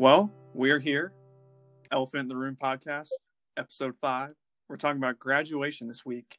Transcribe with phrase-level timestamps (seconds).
[0.00, 1.12] Well, we're here,
[1.92, 3.10] Elephant in the Room podcast,
[3.58, 4.32] episode five.
[4.66, 6.38] We're talking about graduation this week.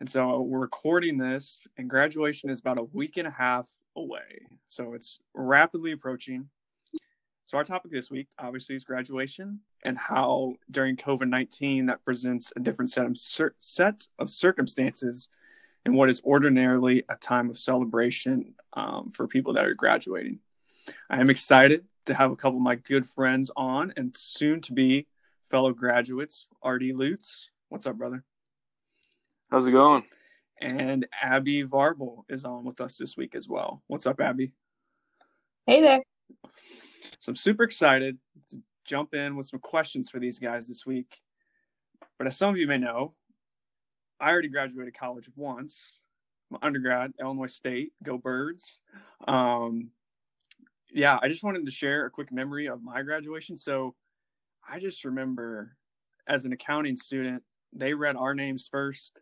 [0.00, 4.46] And so we're recording this, and graduation is about a week and a half away.
[4.68, 6.48] So it's rapidly approaching.
[7.44, 12.54] So, our topic this week obviously is graduation and how during COVID 19 that presents
[12.56, 15.28] a different set of, cir- set of circumstances
[15.84, 20.38] in what is ordinarily a time of celebration um, for people that are graduating.
[21.10, 24.72] I am excited to have a couple of my good friends on and soon to
[24.72, 25.06] be
[25.50, 27.48] fellow graduates, RD Lutz.
[27.68, 28.24] What's up, brother?
[29.50, 30.04] How's it going?
[30.60, 33.82] And Abbie Varble is on with us this week as well.
[33.86, 34.52] What's up, Abbie?
[35.66, 36.02] Hey there.
[37.18, 38.18] So I'm super excited
[38.50, 41.20] to jump in with some questions for these guys this week.
[42.18, 43.14] But as some of you may know,
[44.20, 45.98] I already graduated college once.
[46.50, 48.80] My undergrad, Illinois State, go birds.
[49.26, 49.90] Um,
[50.92, 53.56] yeah, I just wanted to share a quick memory of my graduation.
[53.56, 53.94] So
[54.68, 55.76] I just remember
[56.28, 59.18] as an accounting student, they read our names first.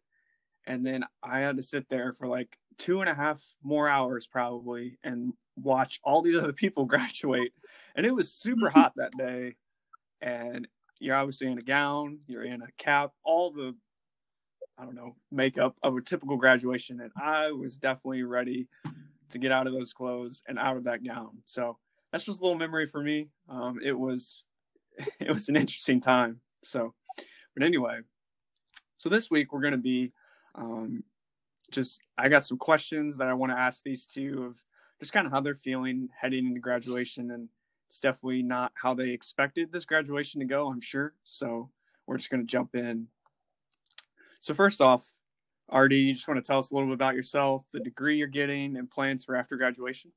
[0.67, 4.27] And then I had to sit there for like two and a half more hours
[4.27, 7.53] probably and watch all these other people graduate.
[7.95, 9.57] And it was super hot that day.
[10.21, 10.69] And
[10.99, 13.75] you're obviously in a gown, you're in a cap, all the,
[14.77, 17.01] I don't know, makeup of a typical graduation.
[17.01, 18.69] And I was definitely ready
[19.31, 21.39] to get out of those clothes and out of that gown.
[21.45, 21.79] So
[22.13, 23.29] that's just a little memory for me.
[23.49, 24.45] Um, it was
[25.21, 26.41] it was an interesting time.
[26.63, 26.95] So,
[27.55, 28.01] but anyway,
[28.97, 30.13] so this week we're going to be
[30.55, 31.03] um,
[31.71, 34.57] just I got some questions that I want to ask these two of
[35.01, 37.49] just kind of how they're feeling heading into graduation, and
[37.89, 40.69] it's definitely not how they expected this graduation to go.
[40.69, 41.15] I'm sure.
[41.25, 41.71] So
[42.07, 43.07] we're just going to jump in.
[44.41, 45.11] So first off,
[45.73, 48.29] RD, you just want to tell us a little bit about yourself, the degree you're
[48.29, 50.13] getting, and plans for after graduation?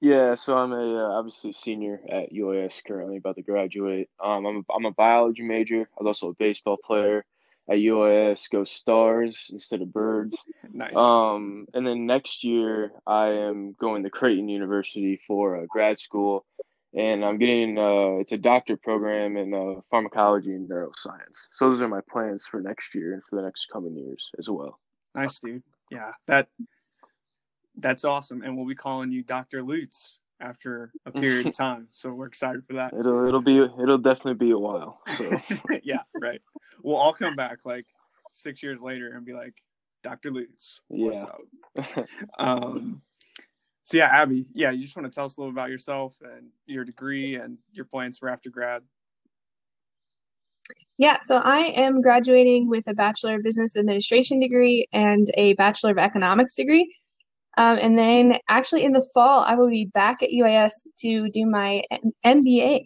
[0.00, 4.10] Yeah, so I'm a uh, obviously senior at UIS currently, about to graduate.
[4.22, 5.80] Um, I'm a, I'm a biology major.
[5.80, 7.24] I was also a baseball player
[7.70, 8.50] at UIS.
[8.50, 10.36] Go Stars instead of Birds.
[10.72, 10.94] Nice.
[10.94, 16.44] Um, and then next year I am going to Creighton University for uh, grad school,
[16.94, 21.48] and I'm getting uh, it's a doctorate program in uh, pharmacology and neuroscience.
[21.52, 24.48] So those are my plans for next year and for the next coming years as
[24.48, 24.78] well.
[25.14, 25.62] Nice, dude.
[25.90, 26.48] Yeah, that
[27.76, 31.88] that's awesome, and we'll be calling you Doctor Lutz after a period of time.
[31.92, 32.92] So we're excited for that.
[32.92, 35.00] It'll it'll be it'll definitely be a while.
[35.18, 35.40] So.
[35.82, 36.40] yeah, right.
[36.82, 37.86] We'll all come back like
[38.32, 39.54] six years later and be like,
[40.02, 41.24] Doctor Lutz, what's
[41.76, 42.02] yeah.
[42.02, 42.08] up?
[42.38, 43.00] um,
[43.84, 46.48] so yeah, Abbie, yeah, you just want to tell us a little about yourself and
[46.66, 48.82] your degree and your plans for after grad.
[50.96, 55.90] Yeah, so I am graduating with a Bachelor of Business Administration degree and a Bachelor
[55.90, 56.94] of Economics degree.
[57.58, 61.46] Um, and then actually in the fall, I will be back at UIS to do
[61.46, 61.82] my
[62.24, 62.80] MBA.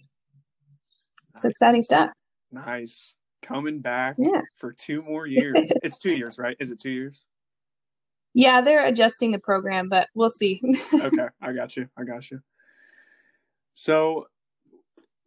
[1.37, 2.11] So exciting stuff.
[2.51, 3.15] Nice.
[3.43, 4.41] Coming back Yeah.
[4.57, 5.55] for two more years.
[5.83, 6.57] it's two years, right?
[6.59, 7.25] Is it two years?
[8.35, 10.61] Yeah, they're adjusting the program, but we'll see.
[10.95, 11.89] okay, I got you.
[11.97, 12.41] I got you.
[13.75, 14.27] So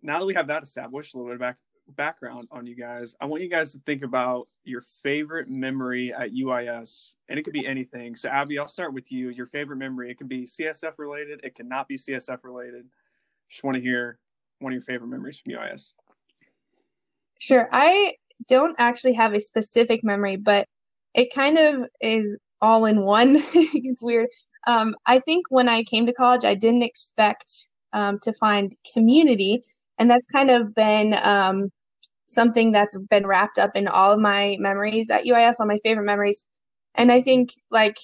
[0.01, 1.57] now that we have that established, a little bit of back,
[1.95, 6.31] background on you guys, I want you guys to think about your favorite memory at
[6.31, 8.15] UIS, and it could be anything.
[8.15, 9.29] So Abbie, I'll start with you.
[9.29, 10.11] Your favorite memory.
[10.11, 11.41] It could be CSF related.
[11.43, 12.85] It cannot be CSF related.
[13.49, 14.19] Just want to hear
[14.59, 15.91] one of your favorite memories from UIS.
[17.39, 17.67] Sure.
[17.71, 18.13] I
[18.47, 20.67] don't actually have a specific memory, but
[21.13, 23.37] it kind of is all in one.
[23.53, 24.27] it's weird.
[24.67, 27.45] Um, I think when I came to college, I didn't expect
[27.93, 29.63] um, to find community,
[29.97, 31.69] and that's kind of been um,
[32.27, 36.05] something that's been wrapped up in all of my memories at UIS, all my favorite
[36.05, 36.45] memories.
[36.95, 37.97] And I think like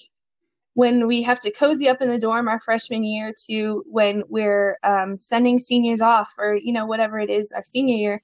[0.78, 4.78] when we have to cozy up in the dorm our freshman year to when we're
[4.84, 8.22] um, sending seniors off or you know whatever it is our senior year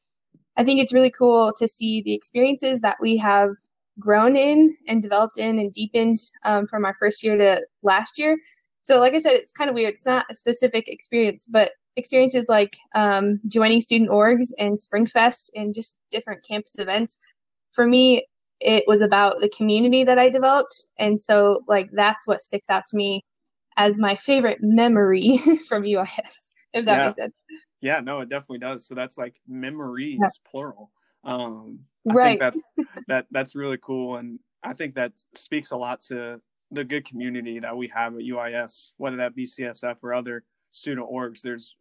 [0.55, 3.49] i think it's really cool to see the experiences that we have
[3.99, 8.37] grown in and developed in and deepened um, from our first year to last year
[8.81, 12.49] so like i said it's kind of weird it's not a specific experience but experiences
[12.49, 17.17] like um, joining student orgs and springfest and just different campus events
[17.71, 18.23] for me
[18.63, 20.75] it was about the community that I developed.
[20.97, 23.23] And so, like, that's what sticks out to me
[23.75, 25.37] as my favorite memory
[25.67, 27.05] from UIS, if that Yeah.
[27.05, 27.43] makes sense.
[27.81, 28.87] Yeah, no, it definitely does.
[28.87, 30.29] So that's like memories, Yeah.
[30.49, 30.91] plural.
[31.25, 31.79] Um,
[32.09, 32.39] I Right.
[32.39, 36.41] think that that that's really cool, and I think that speaks a lot to
[36.71, 41.07] the good community that we have at UIS, whether that be CSF or other student
[41.09, 41.41] orgs.
[41.41, 41.75] There's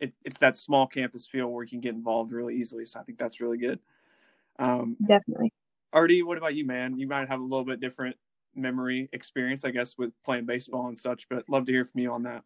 [0.00, 2.84] it, it's that small campus feel where you can get involved really easily.
[2.86, 3.78] So I think that's really good.
[4.58, 5.52] Um, Definitely.
[5.94, 6.98] RD, what about you, man?
[6.98, 8.16] You might have a little bit different
[8.54, 12.12] memory experience, I guess, with playing baseball and such, but love to hear from you
[12.12, 12.42] on that.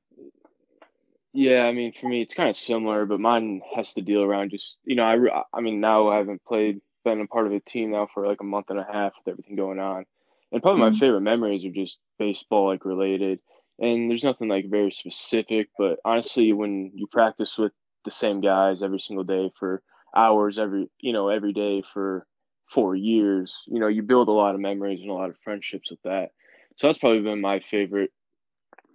[1.32, 4.50] Yeah, I mean, for me, it's kind of similar, but mine has to deal around
[4.50, 7.60] just you know, I I mean, now I haven't played, been a part of a
[7.60, 10.04] team now for like a month and a half with everything going on,
[10.52, 10.92] and probably mm-hmm.
[10.94, 13.40] my favorite memories are just baseball like related,
[13.78, 17.72] and there's nothing like very specific, but honestly, when you practice with
[18.04, 19.82] the same guys every single day for
[20.16, 22.26] hours every you know every day for
[22.70, 25.90] four years, you know, you build a lot of memories and a lot of friendships
[25.90, 26.30] with that.
[26.76, 28.12] So that's probably been my favorite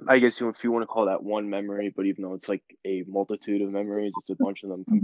[0.07, 2.63] I guess if you want to call that one memory, but even though it's like
[2.85, 5.00] a multitude of memories, it's a bunch of them mm-hmm.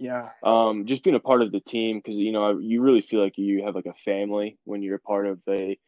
[0.00, 0.30] Combined.
[0.44, 0.48] Yeah.
[0.48, 3.36] Um, just being a part of the team because you know you really feel like
[3.36, 5.78] you have like a family when you're a part of a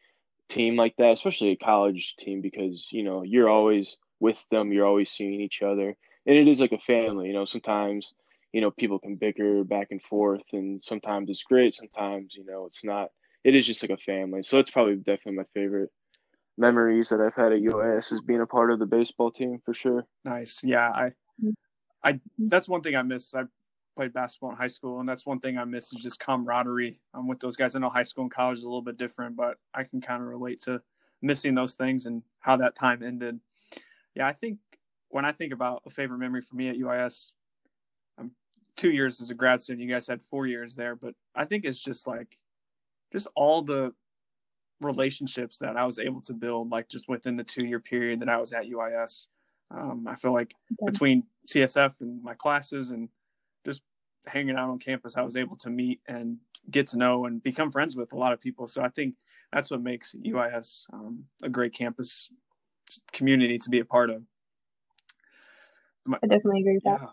[0.49, 4.85] team like that, especially a college team because you know you're always with them, you're
[4.85, 5.95] always seeing each other,
[6.25, 7.27] and it is like a family.
[7.27, 8.13] You know, sometimes
[8.51, 12.65] you know people can bicker back and forth, and sometimes it's great, sometimes you know
[12.65, 13.09] it's not.
[13.43, 15.89] It is just like a family, so it's probably definitely my favorite
[16.57, 19.73] memories that I've had at UIS is being a part of the baseball team for
[19.73, 20.05] sure.
[20.23, 20.61] Nice.
[20.63, 21.11] Yeah, I
[22.03, 23.33] I that's one thing I miss.
[23.33, 23.43] I
[23.95, 27.27] played basketball in high school and that's one thing I miss is just camaraderie um,
[27.27, 27.75] with those guys.
[27.75, 30.21] I know high school and college is a little bit different, but I can kind
[30.21, 30.81] of relate to
[31.21, 33.39] missing those things and how that time ended.
[34.15, 34.59] Yeah, I think
[35.09, 37.31] when I think about a favorite memory for me at UIS,
[38.19, 38.31] I'm
[38.75, 39.87] two years as a grad student.
[39.87, 42.37] You guys had four years there, but I think it's just like
[43.11, 43.93] just all the
[44.81, 48.29] relationships that I was able to build, like just within the two year period that
[48.29, 49.27] I was at UIS.
[49.71, 50.91] Um, I feel like okay.
[50.91, 53.09] between CSF and my classes and
[54.25, 56.37] hanging out on campus, I was able to meet and
[56.69, 58.67] get to know and become friends with a lot of people.
[58.67, 59.15] So I think
[59.51, 62.29] that's what makes UIS um, a great campus
[63.11, 64.23] community to be a part of.
[66.05, 66.97] My, I definitely agree with yeah.
[66.97, 67.09] that.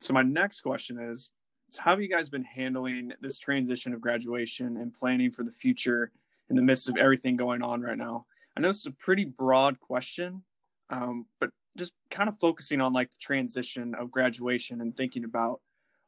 [0.00, 1.30] So my next question is,
[1.78, 6.12] how have you guys been handling this transition of graduation and planning for the future
[6.50, 8.26] in the midst of everything going on right now?
[8.56, 10.42] I know this is a pretty broad question,
[10.90, 15.60] um, but just kind of focusing on like the transition of graduation and thinking about,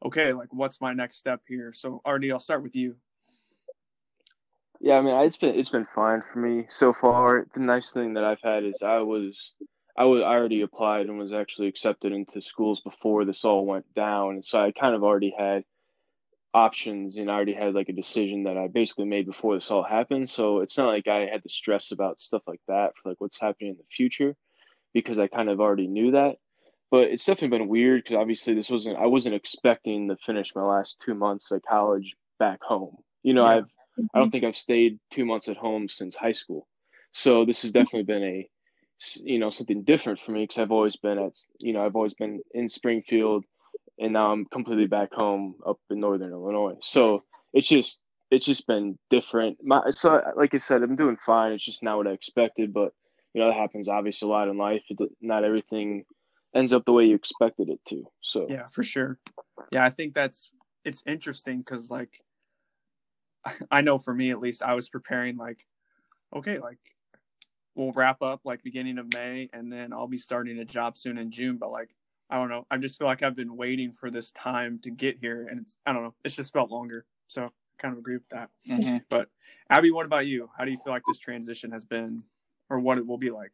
[0.05, 1.73] okay, like what's my next step here?
[1.73, 2.95] So, RD, I'll start with you.
[4.81, 7.47] Yeah, I mean, it's been it's been fine for me so far.
[7.53, 9.55] The nice thing that I've had is I was
[9.97, 13.91] I was I already applied and was actually accepted into schools before this all went
[13.95, 15.63] down, and so I kind of already had
[16.53, 19.83] options and I already had like a decision that I basically made before this all
[19.83, 20.29] happened.
[20.29, 23.39] So it's not like I had to stress about stuff like that for like what's
[23.39, 24.37] happening in the future
[24.93, 26.37] because I kind of already knew that.
[26.91, 30.63] But it's definitely been weird because obviously this wasn't I wasn't expecting to finish my
[30.63, 32.97] last two months at college back home.
[33.23, 33.57] You know, yeah.
[33.57, 33.65] I've
[34.13, 36.67] I don't think I've stayed two months at home since high school.
[37.13, 37.79] So this has mm-hmm.
[37.79, 38.49] definitely been a
[39.23, 42.13] you know something different for me because I've always been at you know I've always
[42.13, 43.45] been in Springfield
[43.99, 46.75] and now I'm completely back home up in northern Illinois.
[46.81, 47.23] So
[47.53, 47.99] it's just
[48.31, 49.57] it's just been different.
[49.63, 51.53] My so like I said, I'm doing fine.
[51.53, 52.93] It's just not what I expected, but
[53.33, 54.83] you know that happens obviously a lot in life.
[54.89, 56.05] It, not everything
[56.55, 58.05] ends up the way you expected it to.
[58.21, 59.19] So yeah, for sure.
[59.71, 60.51] Yeah, I think that's
[60.83, 62.21] it's interesting because like
[63.71, 65.59] I know for me at least, I was preparing like
[66.35, 66.79] okay, like
[67.75, 71.17] we'll wrap up like beginning of May, and then I'll be starting a job soon
[71.17, 71.57] in June.
[71.57, 71.89] But like
[72.29, 72.65] I don't know.
[72.71, 75.77] I just feel like I've been waiting for this time to get here, and it's
[75.85, 76.15] I don't know.
[76.23, 77.05] It's just felt longer.
[77.27, 77.49] So I
[77.81, 78.49] kind of agree with that.
[78.69, 78.97] Mm-hmm.
[79.09, 79.27] But
[79.69, 80.49] Abbie, what about you?
[80.57, 82.23] How do you feel like this transition has been,
[82.69, 83.51] or what it will be like?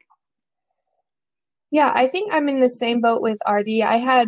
[1.72, 3.82] Yeah, I think I'm in the same boat with RD.
[3.82, 4.28] I had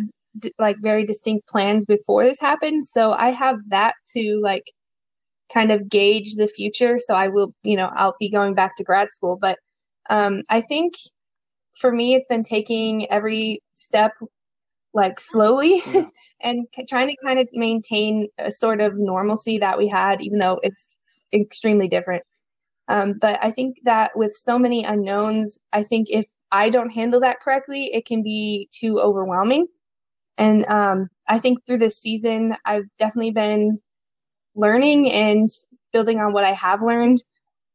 [0.58, 4.64] like very distinct plans before this happened, so I have that to like
[5.52, 6.98] kind of gauge the future.
[7.00, 9.58] So I will, you know, I'll be going back to grad school, but
[10.10, 10.94] um, I think
[11.80, 14.12] for me, it's been taking every step
[14.94, 16.06] like slowly yeah.
[16.42, 20.60] and trying to kind of maintain a sort of normalcy that we had, even though
[20.62, 20.90] it's
[21.34, 22.24] extremely different.
[22.88, 27.20] Um, but I think that with so many unknowns, I think if I don't handle
[27.20, 29.66] that correctly, it can be too overwhelming.
[30.36, 33.78] And um, I think through this season, I've definitely been
[34.54, 35.48] learning and
[35.92, 37.22] building on what I have learned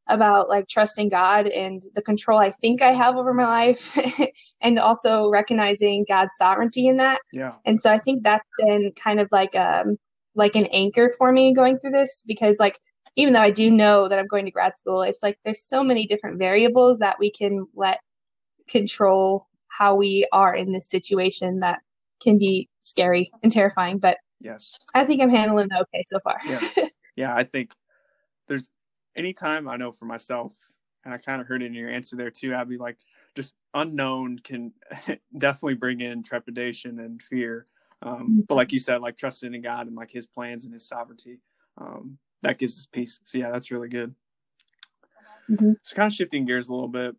[0.09, 3.97] about like trusting God and the control I think I have over my life
[4.61, 7.21] and also recognizing God's sovereignty in that.
[7.31, 7.53] Yeah.
[7.65, 9.97] And so I think that's been kind of like um
[10.35, 12.77] like an anchor for me going through this because like
[13.15, 15.83] even though I do know that I'm going to grad school, it's like there's so
[15.83, 17.99] many different variables that we can let
[18.67, 21.79] control how we are in this situation that
[22.21, 23.97] can be scary and terrifying.
[23.97, 26.37] But yes, I think I'm handling it okay so far.
[26.45, 26.77] yes.
[27.15, 27.73] Yeah, I think
[28.47, 28.69] there's
[29.13, 30.53] anytime I know for myself,
[31.03, 32.97] and I kind of heard it in your answer there too, Abbie, like
[33.35, 34.71] just unknown can
[35.37, 37.67] definitely bring in trepidation and fear.
[38.01, 40.87] Um, but like you said, like trusting in God and like His plans and His
[40.87, 41.41] sovereignty,
[41.77, 43.19] um, that gives us peace.
[43.25, 44.13] So yeah, that's really good.
[45.49, 45.71] Mm-hmm.
[45.81, 47.15] So kind of shifting gears a little bit.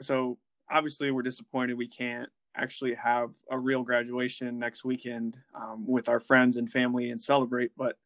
[0.00, 0.38] So
[0.70, 6.20] obviously we're disappointed we can't actually have a real graduation next weekend um, with our
[6.20, 7.96] friends and family and celebrate, but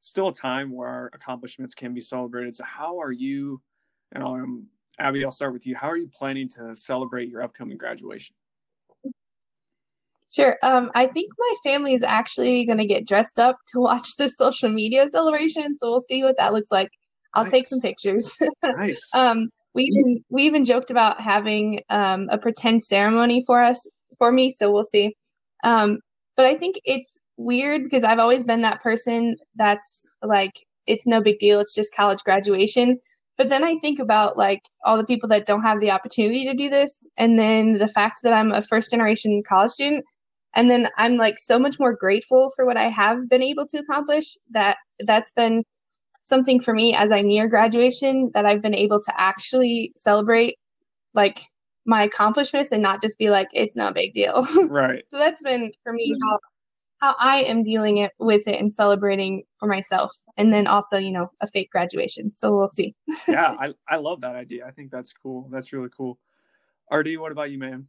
[0.00, 2.54] still a time where our accomplishments can be celebrated.
[2.56, 3.60] So, how are you?
[4.12, 4.66] And um,
[4.98, 5.74] Abbie, I'll start with you.
[5.74, 8.34] How are you planning to celebrate your upcoming graduation?
[10.34, 10.56] Sure.
[10.62, 14.28] Um, I think my family is actually going to get dressed up to watch the
[14.28, 16.90] social media celebration, so we'll see what that looks like.
[17.34, 17.52] I'll nice.
[17.52, 18.36] take some pictures.
[18.64, 19.00] nice.
[19.14, 23.88] Um, we even we even joked about having um, a pretend ceremony for us
[24.18, 25.16] for me, so we'll see.
[25.64, 25.98] Um,
[26.36, 30.52] but I think it's weird because I've always been that person that's like
[30.86, 31.58] it's no big deal.
[31.60, 32.98] It's just college graduation.
[33.36, 36.54] But then I think about like all the people that don't have the opportunity to
[36.54, 40.04] do this, and then the fact that I'm a first generation college student,
[40.54, 43.78] and then I'm like so much more grateful for what I have been able to
[43.78, 44.36] accomplish.
[44.50, 45.64] That that's been
[46.22, 50.56] something for me as I near graduation that I've been able to actually celebrate
[51.12, 51.40] like
[51.86, 54.46] my accomplishments and not just be like it's no big deal.
[54.68, 55.04] Right.
[55.08, 56.28] so that's been for me mm-hmm.
[56.28, 56.38] how
[57.00, 61.12] how I am dealing it with it and celebrating for myself and then also, you
[61.12, 62.32] know, a fake graduation.
[62.32, 62.94] So we'll see.
[63.28, 64.66] yeah, I I love that idea.
[64.66, 65.48] I think that's cool.
[65.52, 66.18] That's really cool.
[66.90, 67.88] RD, what about you, man?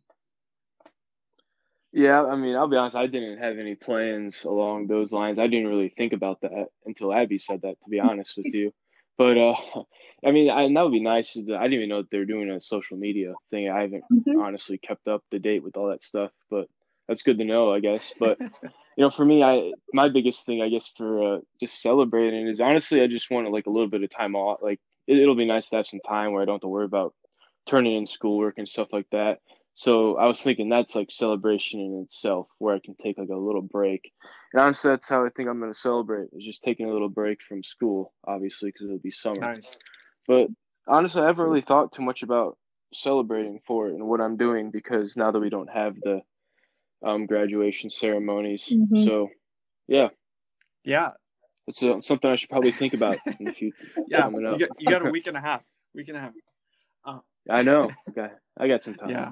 [1.96, 5.40] Yeah, I mean, I'll be honest, I didn't have any plans along those lines.
[5.40, 8.74] I didn't really think about that until Abbie said that, to be honest with you.
[9.18, 9.56] But uh,
[10.25, 11.38] I mean, I, that would be nice.
[11.38, 13.70] I didn't even know that they're doing a social media thing.
[13.70, 14.42] I haven't mm-hmm.
[14.42, 16.68] honestly kept up to date with all that stuff, but
[17.08, 18.12] that's good to know, I guess.
[18.20, 22.46] But you know, for me, I my biggest thing, I guess, for uh, just celebrating
[22.50, 24.60] is honestly, I just want like a little bit of time off.
[24.62, 26.86] Like it, it'll be nice to have some time where I don't have to worry
[26.86, 27.14] about
[27.66, 29.40] turning in schoolwork and stuff like that.
[29.75, 33.36] So I was thinking that's like celebration in itself, where I can take like a
[33.36, 34.10] little break.
[34.53, 36.29] And honestly, that's how I think I'm going to celebrate.
[36.32, 39.41] Is just taking a little break from school, obviously, because it'll be summer.
[39.41, 39.77] Nice.
[40.27, 40.48] But
[40.88, 42.58] honestly, I haven't really thought too much about
[42.94, 46.22] celebrating for it and what I'm doing because now that we don't have the
[47.05, 49.03] um, graduation ceremonies, mm-hmm.
[49.03, 49.29] so
[49.88, 50.08] yeah,
[50.86, 51.12] yeah,
[51.67, 53.75] it's uh, something I should probably think about in the future.
[54.08, 55.62] yeah, you got, you got, a week and a half.
[55.94, 56.34] Week and a half.
[57.03, 57.91] Uh, I know.
[58.10, 59.10] Okay, I got some time.
[59.10, 59.32] Yeah.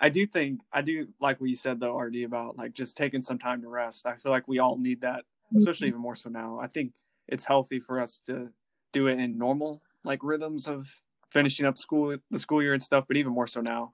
[0.00, 3.22] I do think I do like what you said though, RD, about like just taking
[3.22, 4.06] some time to rest.
[4.06, 5.24] I feel like we all need that,
[5.56, 6.58] especially even more so now.
[6.60, 6.92] I think
[7.28, 8.48] it's healthy for us to
[8.92, 10.88] do it in normal like rhythms of
[11.30, 13.92] finishing up school the school year and stuff, but even more so now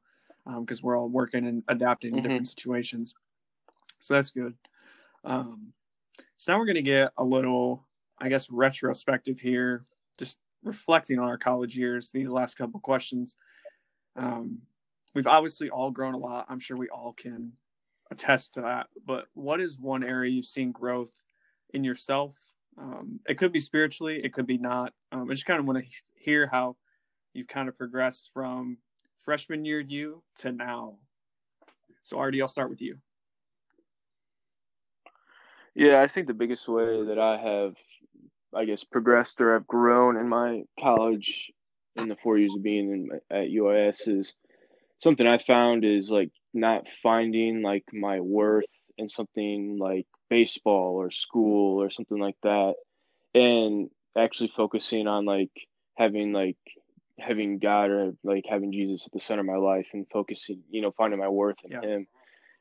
[0.61, 2.23] because um, we're all working and adapting mm-hmm.
[2.23, 3.15] to different situations.
[4.01, 4.55] So that's good.
[5.25, 5.73] Um,
[6.37, 7.85] so now we're going to get a little,
[8.21, 9.85] I guess, retrospective here,
[10.19, 12.11] just reflecting on our college years.
[12.11, 13.37] These last couple questions.
[14.15, 14.57] Um,
[15.17, 16.45] we've obviously all grown a lot.
[16.51, 17.53] I'm sure we all can
[18.11, 18.89] attest to that.
[19.07, 21.11] But what is one area you've seen growth
[21.73, 22.37] in yourself?
[22.79, 24.93] Um, it could be spiritually, it could be not.
[25.11, 26.77] Um, I just kind of want to hear how
[27.33, 28.77] you've kind of progressed from
[29.25, 30.99] freshman year you to now.
[32.03, 32.99] So, RD, I'll start with you.
[35.75, 37.75] Yeah, I think the biggest way that I have,
[38.55, 41.51] I guess, progressed or I've grown in my college
[41.97, 44.35] in the four years of being in, at UIS is
[45.01, 48.65] something I found is like not finding like my worth
[48.99, 52.75] in something like baseball or school or something like that
[53.35, 55.51] and actually focusing on like
[55.97, 56.57] having like
[57.19, 60.83] having God or like having Jesus at the center of my life and focusing, you
[60.83, 61.89] know, finding my worth in yeah.
[61.89, 62.07] him.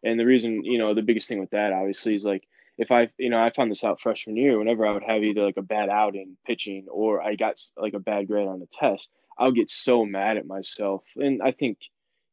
[0.03, 2.43] And the reason, you know, the biggest thing with that obviously is like
[2.77, 5.43] if I, you know, I found this out freshman year, whenever I would have either
[5.43, 9.09] like a bad outing pitching or I got like a bad grade on a test,
[9.37, 11.03] I would get so mad at myself.
[11.15, 11.77] And I think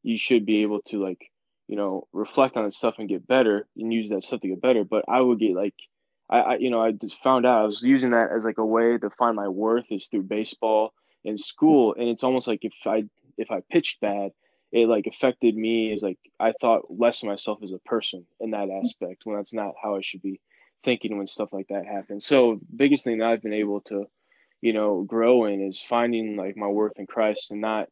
[0.03, 1.31] you should be able to like
[1.67, 4.83] you know reflect on stuff and get better and use that stuff to get better.
[4.83, 5.75] But i would get like
[6.29, 8.65] I, I you know i just found out i was using that as like a
[8.65, 10.93] way to find my worth is through baseball
[11.25, 11.95] and school.
[11.97, 13.03] And it's almost like if i
[13.37, 14.31] if i pitched bad
[14.71, 18.51] it like affected me as like i thought less of myself as a person in
[18.51, 20.39] that aspect when that's not how i should be
[20.83, 22.25] thinking when stuff like that happens.
[22.25, 24.05] So biggest thing that i've been able to
[24.61, 27.87] you know grow in is finding like my worth in christ and not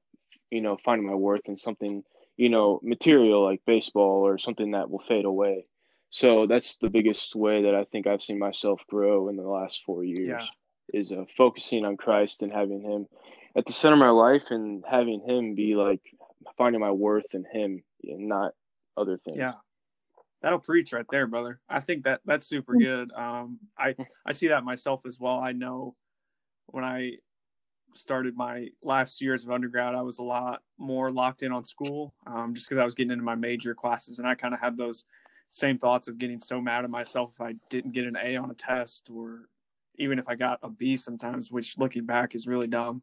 [0.52, 2.04] you know, finding my worth in something,
[2.38, 5.66] you know, material like baseball or something that will fade away.
[6.10, 9.82] So that's the biggest way that I think I've seen myself grow in the last
[9.86, 11.00] four years yeah.
[11.00, 13.08] is uh, focusing on Christ and having Him
[13.56, 16.02] at the center of my life and having Him be like
[16.58, 18.52] finding my worth in Him and not
[18.98, 19.38] other things.
[19.38, 19.54] Yeah,
[20.42, 21.62] that'll preach right there, brother.
[21.70, 23.12] I think that that's super good.
[23.14, 25.40] Um, I I see that myself as well.
[25.40, 25.96] I know
[26.68, 27.14] when I
[27.94, 32.14] started my last years of undergrad, I was a lot more locked in on school,
[32.28, 34.78] um, just because I was getting into my major classes, and I kind of had
[34.78, 35.06] those
[35.50, 38.52] same thoughts of getting so mad at myself if I didn't get an A on
[38.52, 39.50] a test, or
[39.98, 43.02] even if I got a B sometimes, which looking back is really dumb.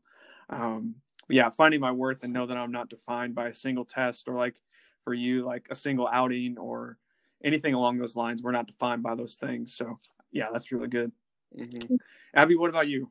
[0.51, 0.95] Um,
[1.29, 4.35] yeah, finding my worth and know that I'm not defined by a single test, or
[4.35, 4.57] like
[5.05, 6.97] for you, like a single outing or
[7.45, 8.43] anything along those lines.
[8.43, 9.75] We're not defined by those things.
[9.75, 9.99] So
[10.33, 11.13] yeah, that's really good.
[11.57, 11.97] Mm-hmm.
[12.35, 13.11] Abbie, what about you?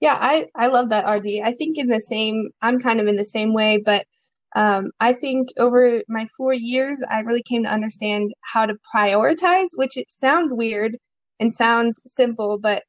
[0.00, 1.40] Yeah, I I love that RD.
[1.42, 4.06] I think in the same I'm kind of in the same way, but
[4.54, 9.68] um, I think over my four years, I really came to understand how to prioritize,
[9.76, 10.96] which it sounds weird
[11.40, 12.82] and sounds simple, but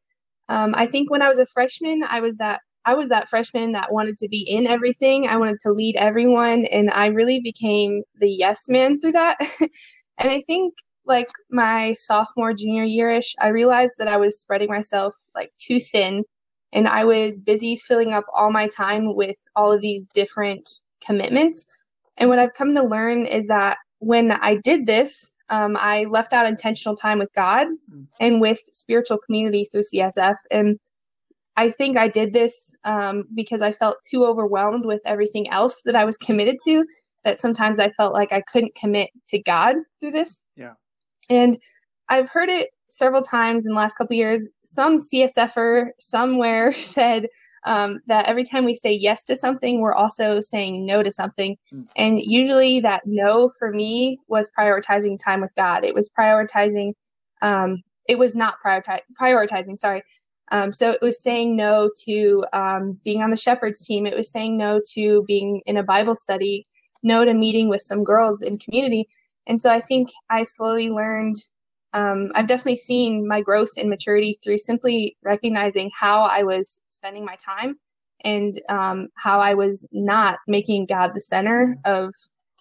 [0.50, 3.74] um, I think when I was a freshman, I was that I was that freshman
[3.74, 5.28] that wanted to be in everything.
[5.28, 9.38] I wanted to lead everyone, and I really became the yes man through that.
[10.18, 15.16] and I think like my sophomore junior yearish, I realized that I was spreading myself
[15.36, 16.24] like too thin
[16.74, 20.70] and I was busy filling up all my time with all of these different
[21.06, 21.66] commitments.
[22.18, 26.34] And what I've come to learn is that when I did this, um, I left
[26.34, 28.06] out intentional time with God mm.
[28.20, 30.36] and with spiritual community through CSF.
[30.52, 30.78] And
[31.56, 35.96] I think I did this um, because I felt too overwhelmed with everything else that
[35.96, 36.86] I was committed to
[37.24, 40.44] that sometimes I felt like I couldn't commit to God through this.
[40.56, 40.74] Yeah.
[41.30, 41.58] And
[42.10, 44.50] I've heard it several times in the last couple years.
[44.64, 47.28] Some CSFer somewhere said
[47.66, 51.58] um, that every time we say yes to something, we're also saying no to something.
[51.74, 51.86] Mm.
[51.96, 55.84] And usually that no for me was prioritizing time with God.
[55.84, 56.94] It was prioritizing,
[57.42, 60.04] um, it was not prioritizing, sorry.
[60.52, 64.06] Um, so it was saying no to um, being on the shepherd's team.
[64.06, 66.64] It was saying no to being in a Bible study,
[67.04, 69.08] no to meeting with some girls in community.
[69.46, 71.36] And so I think I slowly learned
[71.98, 77.26] um, I've definitely seen my growth and maturity through simply recognizing how I was spending
[77.26, 77.80] my time
[78.24, 82.14] and um, how I was not making God the center of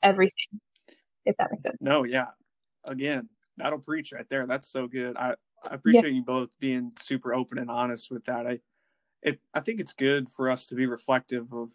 [0.03, 0.59] everything,
[1.27, 1.77] if that makes sense.
[1.83, 2.29] No, yeah.
[2.85, 4.47] Again, that'll preach right there.
[4.47, 5.19] That's so good.
[5.19, 6.17] I, I appreciate yeah.
[6.17, 8.47] you both being super open and honest with that.
[8.47, 8.61] I,
[9.21, 11.69] it, I think it's good for us to be reflective of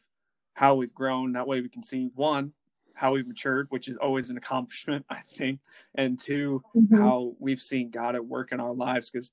[0.55, 1.33] how we've grown.
[1.33, 2.53] That way we can see one,
[2.95, 5.59] how we've matured, which is always an accomplishment, I think,
[5.95, 6.95] and 2 mm-hmm.
[6.95, 9.09] how we've seen God at work in our lives.
[9.09, 9.31] Because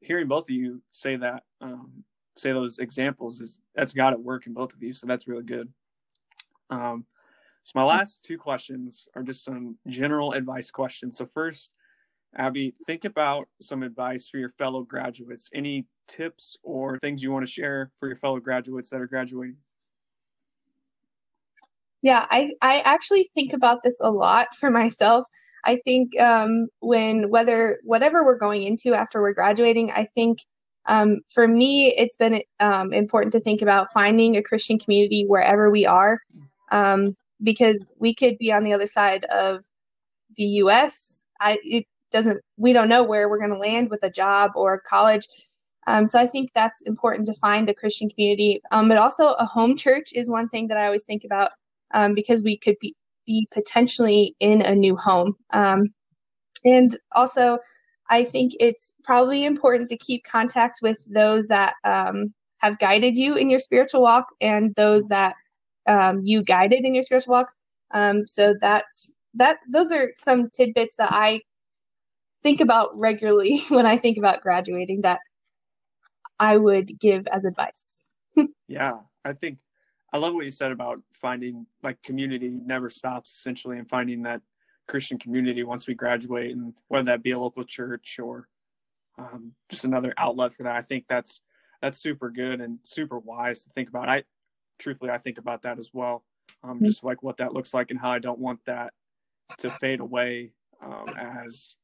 [0.00, 2.04] hearing both of you say that, um,
[2.36, 4.92] say those examples, is that's God at work in both of you.
[4.92, 5.68] So that's really good.
[6.70, 7.06] Um,
[7.64, 11.16] so my last two questions are just some general advice questions.
[11.16, 11.72] So first,
[12.34, 15.50] Abbie, think about some advice for your fellow graduates.
[15.54, 19.56] Any tips or things you want to share for your fellow graduates that are graduating?
[22.02, 25.24] Yeah, I, I actually think about this a lot for myself.
[25.64, 30.38] I think um, when whether whatever we're going into after we're graduating, I think
[30.86, 35.70] um, for me it's been um, important to think about finding a Christian community wherever
[35.70, 36.18] we are,
[36.72, 39.64] um, because we could be on the other side of
[40.36, 41.24] the U.S.
[41.40, 44.80] I it doesn't we don't know where we're going to land with a job or
[44.80, 45.28] college.
[45.86, 48.60] Um, so I think that's important to find a Christian community.
[48.72, 51.50] Um, but also a home church is one thing that I always think about
[51.92, 52.94] um, because we could be,
[53.26, 55.34] be potentially in a new home.
[55.52, 55.90] Um,
[56.64, 57.58] and also,
[58.08, 63.34] I think it's probably important to keep contact with those that um, have guided you
[63.36, 65.34] in your spiritual walk and those that
[65.86, 67.52] um, you guided in your spiritual walk.
[67.92, 69.58] Um, so that's that.
[69.70, 71.40] Those are some tidbits that I
[72.42, 75.20] think about regularly when I think about graduating that
[76.38, 78.06] I would give as advice.
[78.68, 79.58] yeah, I think
[80.12, 84.42] I love what you said about finding like community never stops essentially and finding that
[84.86, 88.48] Christian community once we graduate and whether that be a local church or
[89.18, 90.76] um, just another outlet for that.
[90.76, 91.40] I think that's
[91.80, 94.08] that's super good and super wise to think about.
[94.08, 94.24] I
[94.78, 96.24] truthfully I think about that as well.
[96.62, 96.86] Um, mm-hmm.
[96.86, 98.92] just like what that looks like and how I don't want that
[99.58, 100.52] to fade away
[100.84, 101.76] um, as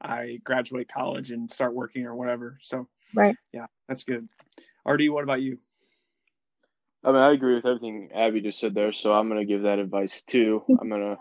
[0.00, 2.58] I graduate college and start working or whatever.
[2.62, 3.36] So right.
[3.52, 4.28] Yeah, that's good.
[4.86, 5.58] RD, what about you?
[7.02, 9.78] I mean, I agree with everything Abbie just said there, so I'm gonna give that
[9.78, 10.62] advice too.
[10.80, 11.18] I'm gonna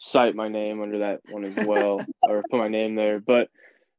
[0.00, 3.20] cite my name under that one as well, or put my name there.
[3.20, 3.48] But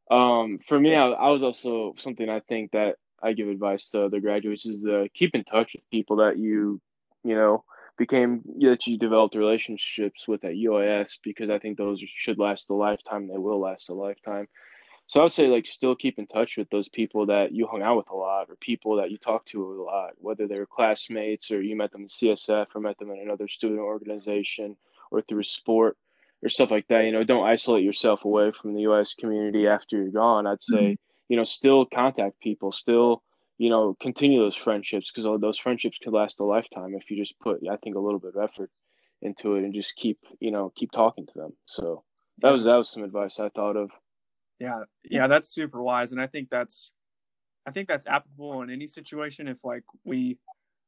[0.09, 4.05] um, for me, I, I, was also something I think that I give advice to
[4.05, 6.81] other graduates is to keep in touch with people that you,
[7.23, 7.63] you know,
[7.97, 12.73] became that you developed relationships with at UIS because I think those should last a
[12.73, 13.27] lifetime.
[13.27, 14.47] They will last a lifetime.
[15.09, 17.81] So I would say like still keep in touch with those people that you hung
[17.81, 21.49] out with a lot or people that you talked to a lot, whether they're classmates
[21.49, 24.77] or you met them in CSF or met them in another student organization
[25.09, 25.97] or through sport
[26.43, 27.05] or stuff like that.
[27.05, 30.45] You know, don't isolate yourself away from the UIS community after you're gone.
[30.45, 31.01] I'd say, mm-hmm.
[31.27, 33.23] you know, still contact people, still,
[33.57, 37.39] you know, continue those friendships because those friendships could last a lifetime if you just
[37.39, 38.69] put, I think, a little bit of effort
[39.23, 41.53] into it and just keep, you know, keep talking to them.
[41.65, 42.03] So
[42.43, 43.89] that was that was some advice I thought of.
[44.59, 46.91] Yeah, yeah, that's super wise, and I think that's,
[47.65, 50.37] I think that's applicable in any situation if like we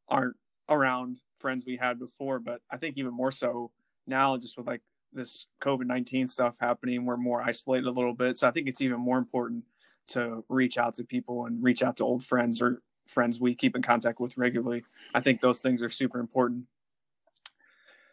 [0.10, 0.36] aren't
[0.70, 2.40] around friends we had before.
[2.40, 3.72] But I think even more so
[4.08, 4.82] now just with like
[5.14, 8.38] this COVID 19 stuff happening, we're more isolated a little bit.
[8.38, 9.64] So I think it's even more important
[10.10, 13.76] to reach out to people and reach out to old friends or friends we keep
[13.76, 14.84] in contact with regularly.
[15.14, 16.66] I think those things are super important.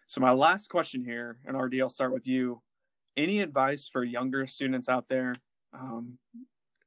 [0.06, 2.62] So my last question here, and RD, I'll start with you.
[3.16, 5.34] Any advice for younger students out there?
[5.72, 6.18] Um,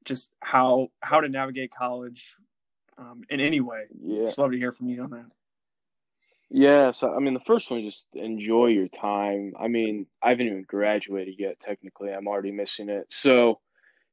[0.06, 2.36] just how how to navigate college
[2.98, 3.86] um, in any way.
[4.04, 4.26] Yeah.
[4.26, 5.26] Just love to hear from you on that.
[6.54, 9.54] Yeah, so I mean, the first one, just enjoy your time.
[9.58, 11.62] I mean, I haven't even graduated yet.
[11.62, 13.06] Technically, I'm already missing it.
[13.10, 13.62] So,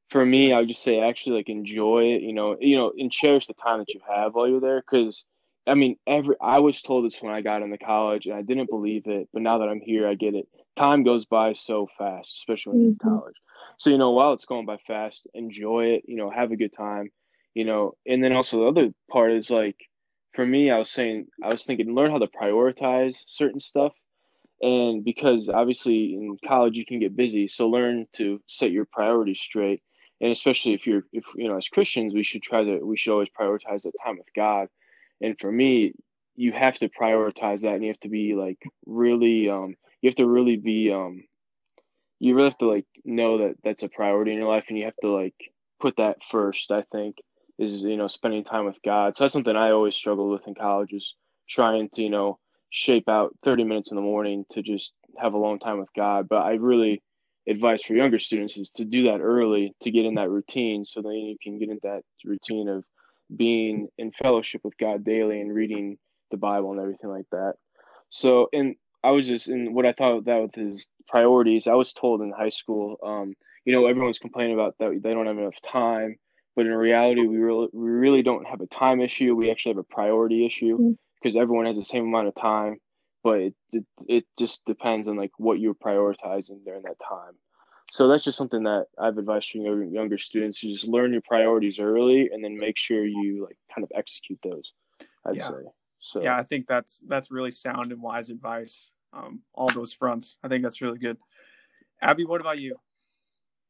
[0.09, 2.21] for me, I would just say actually like enjoy it.
[2.21, 4.81] You know, you know, and cherish the time that you have while you're there.
[4.81, 5.25] Because,
[5.69, 8.69] I mean, every I was told this when I got into college, and I didn't
[8.69, 9.29] believe it.
[9.31, 10.47] But now that I'm here, I get it.
[10.75, 13.09] Time goes by so fast, especially when you're in mm-hmm.
[13.09, 13.35] college.
[13.77, 16.03] So you know, while it's going by fast, enjoy it.
[16.07, 17.11] You know, have a good time.
[17.53, 19.75] You know, and then also the other part is like
[20.33, 23.93] for me, I was saying, I was thinking, learn how to prioritize certain stuff.
[24.61, 29.39] And because obviously in college you can get busy, so learn to set your priorities
[29.39, 29.81] straight.
[30.21, 33.11] And especially if you're, if you know, as Christians, we should try to, we should
[33.13, 34.67] always prioritize that time with God.
[35.21, 35.93] And for me,
[36.35, 40.15] you have to prioritize that, and you have to be like really, um, you have
[40.15, 41.23] to really be, um,
[42.19, 44.85] you really have to like know that that's a priority in your life, and you
[44.85, 45.35] have to like
[45.79, 46.71] put that first.
[46.71, 47.17] I think
[47.57, 49.15] is you know spending time with God.
[49.15, 51.15] So that's something I always struggled with in college is
[51.49, 52.39] trying to you know
[52.71, 56.27] shape out 30 minutes in the morning to just have a long time with God.
[56.29, 57.01] But I really
[57.47, 61.01] advice for younger students is to do that early to get in that routine so
[61.01, 62.83] then you can get in that routine of
[63.35, 65.97] being in fellowship with God daily and reading
[66.31, 67.53] the Bible and everything like that.
[68.09, 71.93] So and I was just in what I thought that with his priorities, I was
[71.93, 73.33] told in high school, um,
[73.65, 76.15] you know, everyone's complaining about that they don't have enough time
[76.59, 79.33] but in reality, we really we really don't have a time issue.
[79.33, 82.79] We actually have a priority issue because everyone has the same amount of time,
[83.23, 87.33] but it, it it just depends on like what you're prioritizing during that time.
[87.91, 91.21] So that's just something that I've advised to younger, younger students: you just learn your
[91.21, 94.73] priorities early, and then make sure you like kind of execute those.
[95.25, 95.47] I'd Yeah.
[95.49, 95.71] say.
[95.99, 98.91] So Yeah, I think that's that's really sound and wise advice.
[99.11, 100.37] Um, all those fronts.
[100.43, 101.17] I think that's really good.
[102.01, 102.79] Abbie, what about you?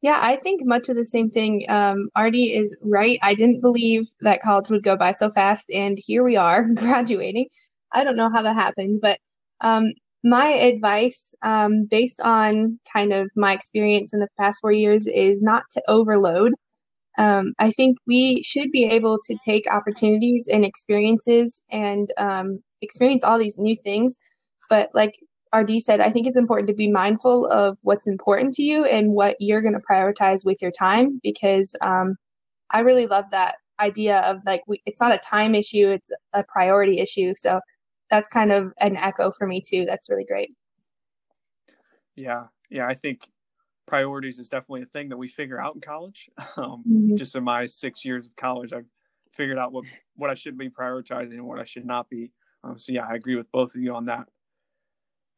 [0.02, 1.66] Yeah, I think much of the same thing.
[1.70, 3.20] Um, RD is right.
[3.22, 7.48] I didn't believe that college would go by so fast, and here we are graduating.
[7.92, 9.20] I don't know how that happened, but
[9.62, 15.08] um, my advice, um, based on kind of my experience in the past four years,
[15.08, 16.54] is not to overload.
[17.18, 23.24] Um, I think we should be able to take opportunities and experiences and um, experience
[23.24, 24.18] all these new things.
[24.70, 25.20] But like
[25.56, 29.14] RD said, I think it's important to be mindful of what's important to you and
[29.14, 32.16] what you're going to prioritize with your time because um,
[32.72, 36.44] I really love that idea of like, we, it's not a time issue, it's a
[36.44, 37.34] priority issue.
[37.36, 37.60] So
[38.10, 39.86] that's kind of an echo for me too.
[39.86, 40.52] That's really great.
[42.16, 43.28] Yeah, yeah, I think
[43.88, 46.30] priorities is definitely a thing that we figure out in college.
[46.58, 47.18] Um, Mhm.
[47.18, 48.86] Just in my six years of college, I've
[49.32, 52.32] figured out what what I should be prioritizing and what I should not be.
[52.64, 54.28] Um, so yeah, I agree with both of you on that.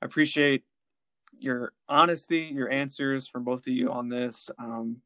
[0.02, 0.64] I appreciate
[1.38, 4.50] your honesty, your answers from both of you on this.
[4.58, 4.98] Um,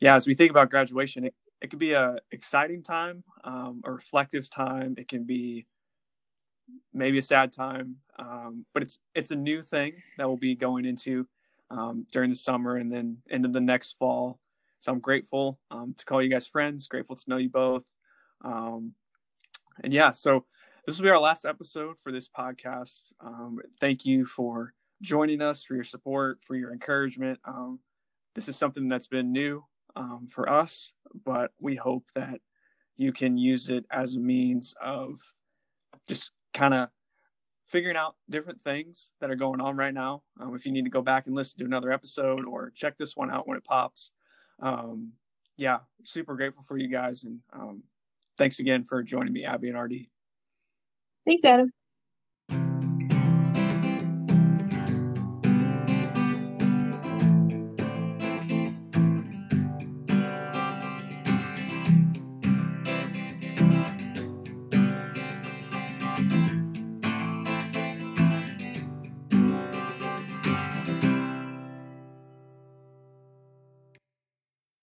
[0.00, 3.92] yeah, as we think about graduation, it, it could be a exciting time, um, a
[3.92, 4.94] reflective time.
[4.98, 5.66] It can be
[6.92, 10.84] maybe a sad time, um, but it's it's a new thing that we'll be going
[10.84, 11.26] into
[11.70, 14.38] um, during the summer and then into the next fall.
[14.80, 16.86] So I'm grateful um, to call you guys friends.
[16.86, 17.84] Grateful to know you both.
[18.44, 18.92] Um,
[19.82, 20.44] and yeah, so
[20.86, 23.00] this will be our last episode for this podcast.
[23.20, 27.40] Um, thank you for joining us, for your support, for your encouragement.
[27.44, 27.80] Um,
[28.34, 29.64] this is something that's been new
[30.28, 30.92] for us,
[31.24, 32.40] but we hope that
[32.96, 35.20] you can use it as a means of
[36.08, 36.88] just kind of
[37.66, 40.22] figuring out different things that are going on right now.
[40.40, 43.16] Um, if you need to go back and listen to another episode or check this
[43.16, 44.10] one out when it pops.
[44.60, 45.12] Um,
[45.56, 47.24] yeah, super grateful for you guys.
[47.24, 47.82] And um,
[48.38, 50.06] thanks again for joining me, Abbie and RD.
[51.26, 51.72] Thanks, Adam.